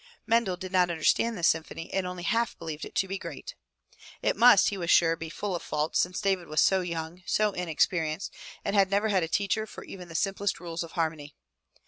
Mendel 0.25 0.57
did 0.57 0.71
not 0.71 0.89
understand 0.89 1.37
the 1.37 1.43
symphony 1.43 1.93
and 1.93 2.07
only 2.07 2.23
half 2.23 2.57
believed 2.57 2.85
it 2.85 2.95
to 2.95 3.07
be 3.07 3.19
great. 3.19 3.53
It 4.23 4.35
must, 4.35 4.69
he 4.69 4.77
was 4.79 4.89
sure, 4.89 5.15
be 5.15 5.29
full 5.29 5.55
of 5.55 5.61
faults, 5.61 5.99
since 5.99 6.19
David 6.19 6.47
was 6.47 6.59
so 6.59 6.81
young, 6.81 7.21
so 7.27 7.51
inexperienced, 7.51 8.33
and 8.65 8.75
had 8.75 8.89
never 8.89 9.09
had 9.09 9.21
a 9.21 9.27
teacher 9.27 9.67
for 9.67 9.83
even 9.83 10.07
the 10.07 10.15
simplest 10.15 10.59
rules 10.59 10.81
of 10.81 10.93
harmony. 10.93 11.35